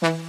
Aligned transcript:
Mm-hmm. 0.00 0.27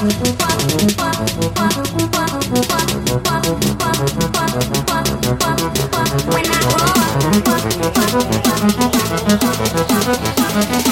When 0.00 0.08
I 6.48 6.60
roll. 10.64 10.89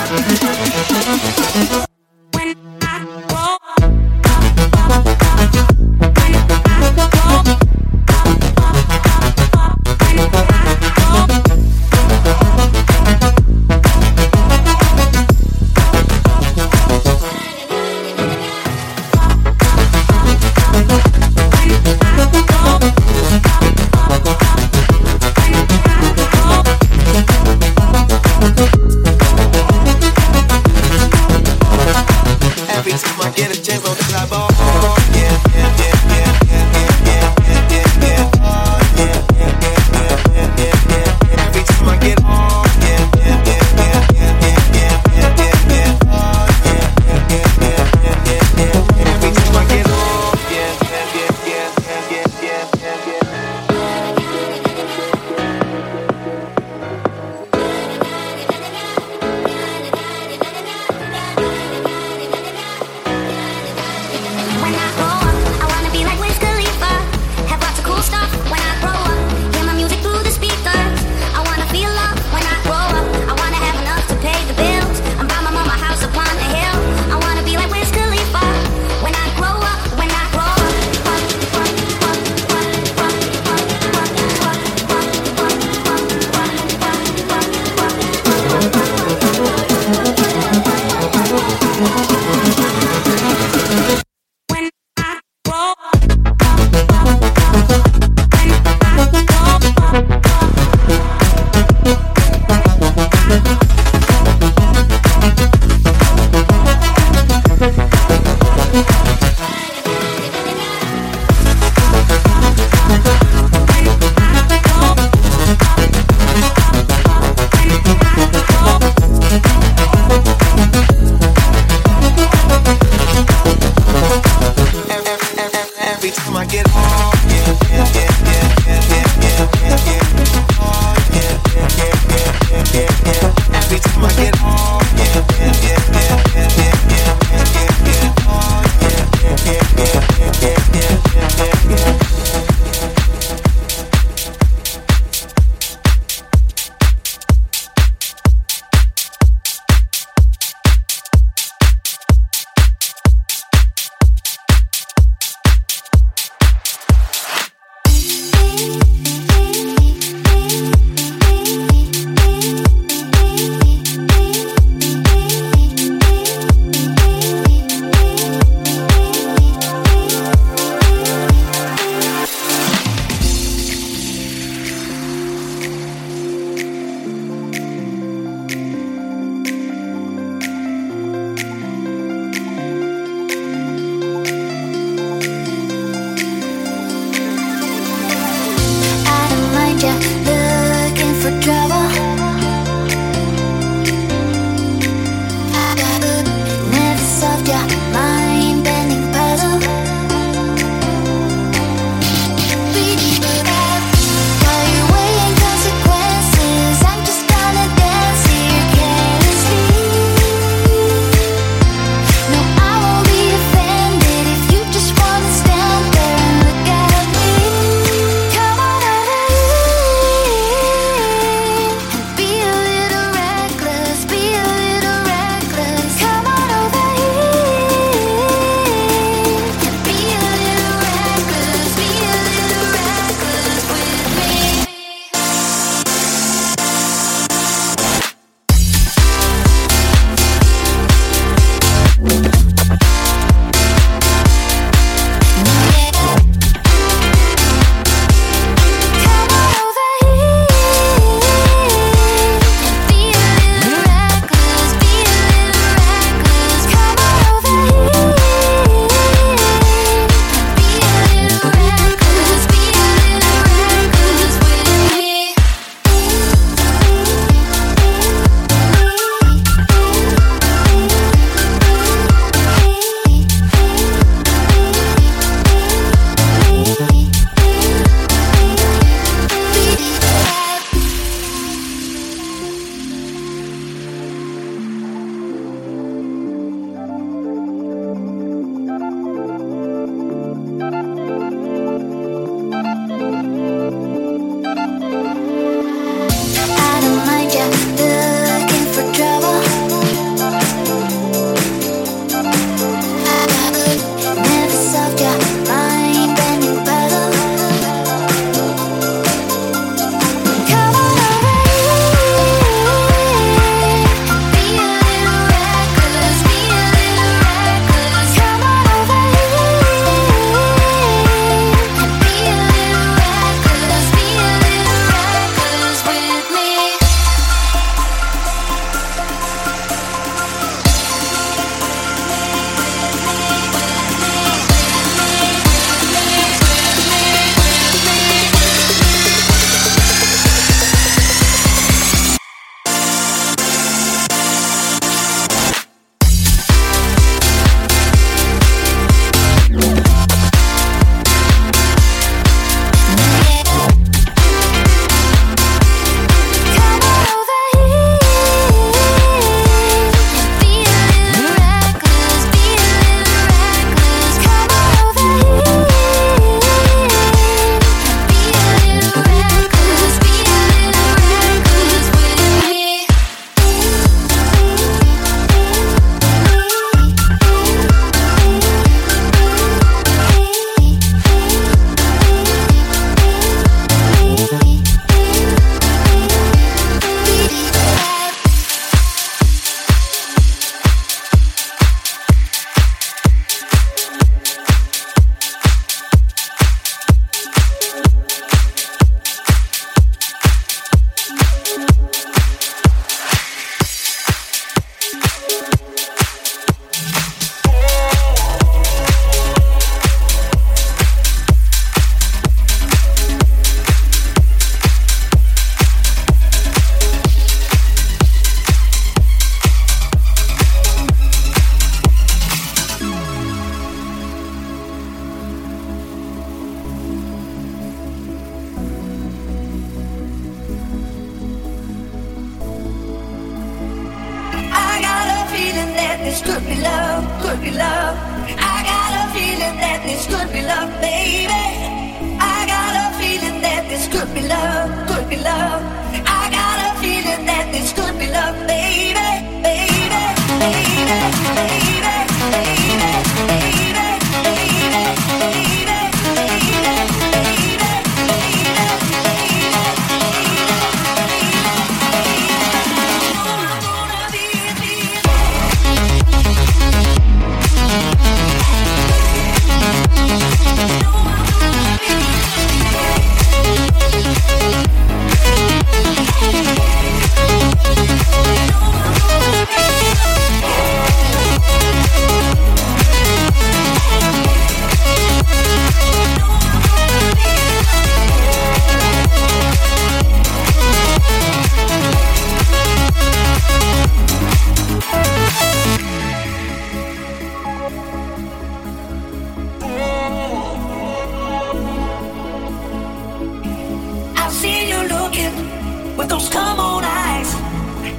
those 506.08 506.29
come 506.29 506.58
on 506.58 506.84
eyes 506.84 507.34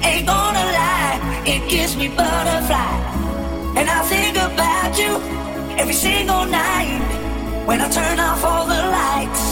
ain't 0.02 0.26
gonna 0.26 0.64
lie, 0.78 1.42
it 1.46 1.68
gives 1.68 1.96
me 1.96 2.08
butterfly. 2.08 2.94
And 3.78 3.88
I 3.88 4.02
think 4.02 4.36
about 4.36 4.98
you 4.98 5.12
every 5.78 5.94
single 5.94 6.44
night 6.46 7.00
when 7.66 7.80
I 7.80 7.88
turn 7.88 8.18
off 8.18 8.44
all 8.44 8.66
the 8.66 8.82
lights. 8.98 9.49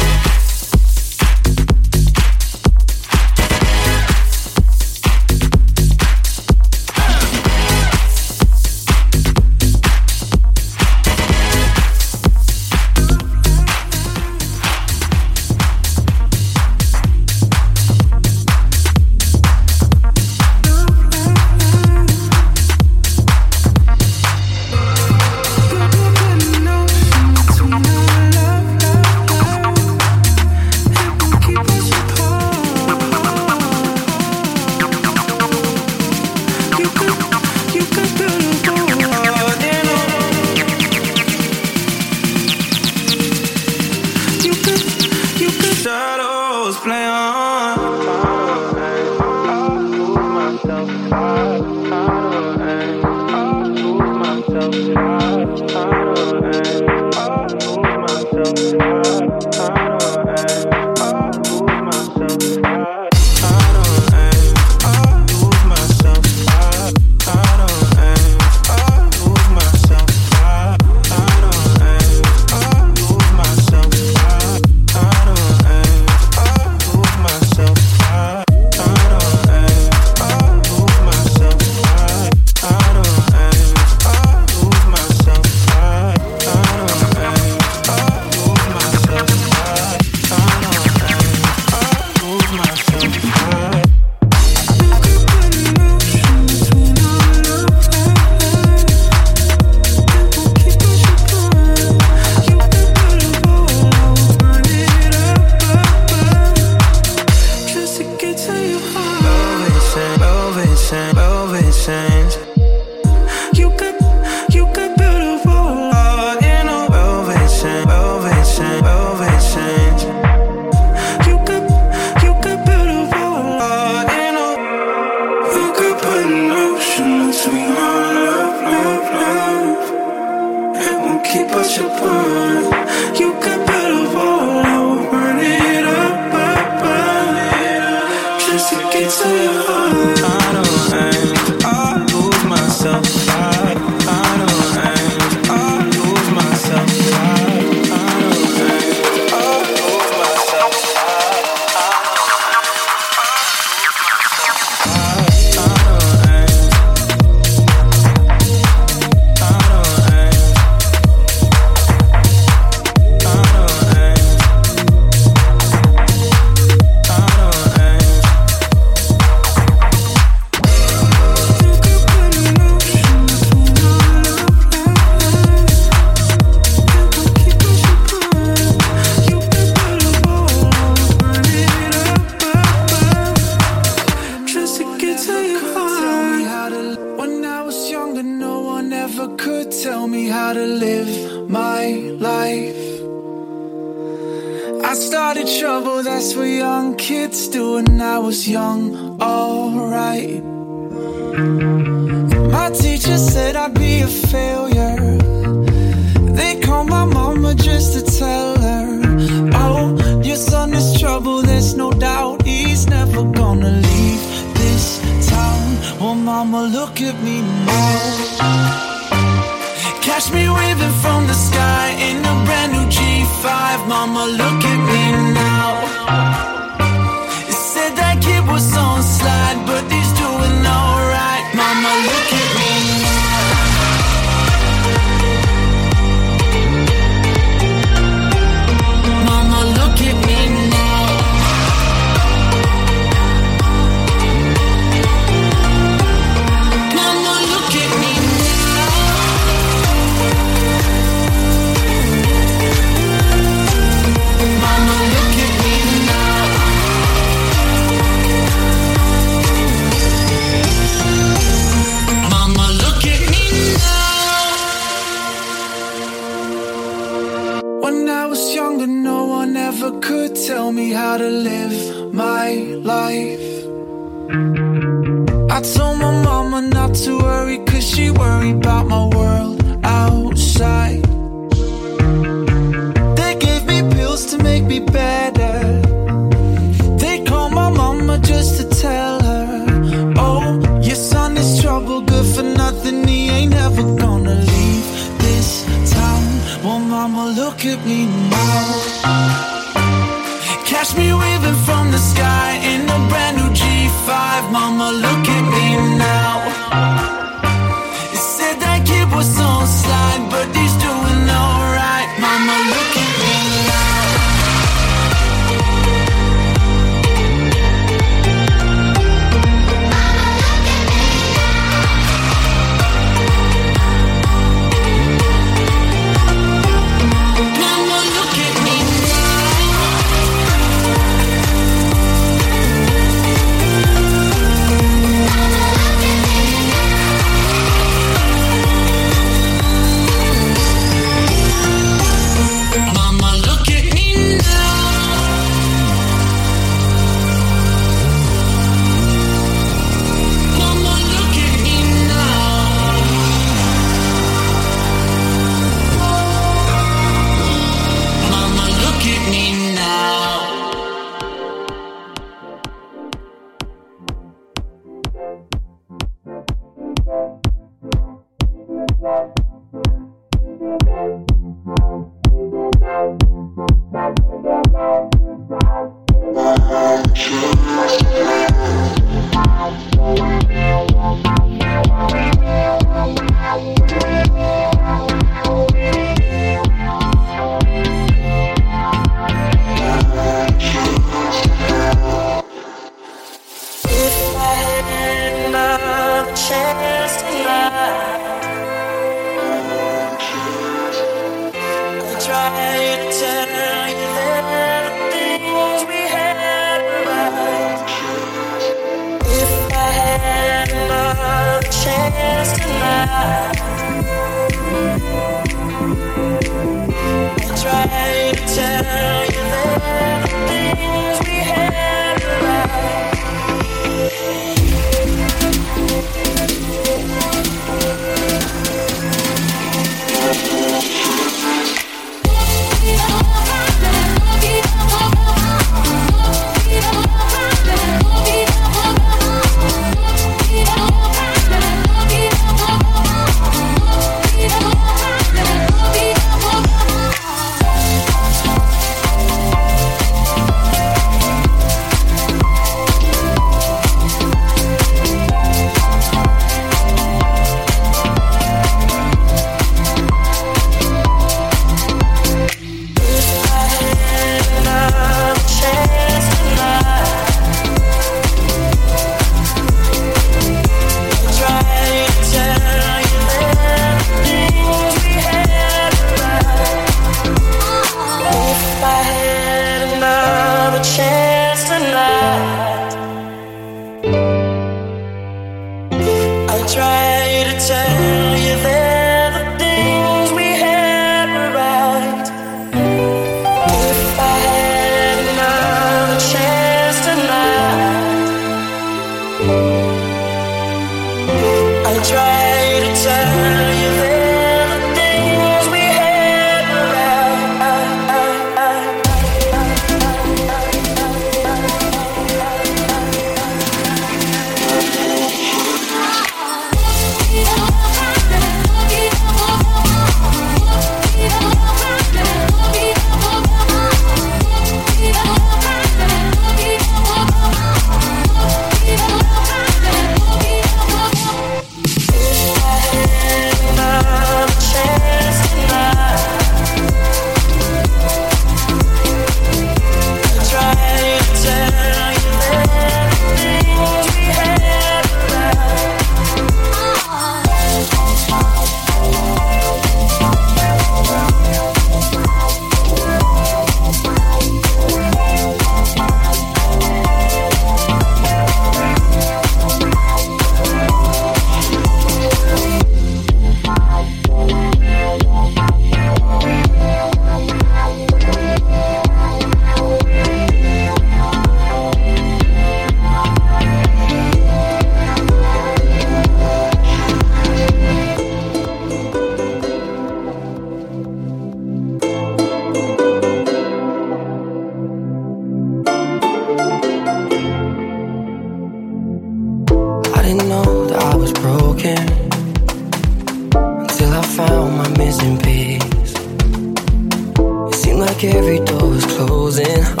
You 599.61 600.00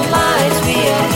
lights, 0.00 0.60
we 0.66 0.88
are 0.88 1.07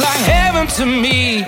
like 0.00 0.20
heaven 0.20 0.66
to 0.66 0.86
me. 0.86 1.44